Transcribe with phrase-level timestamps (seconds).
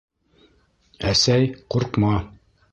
[1.13, 2.19] Әсәй, ҡурҡма.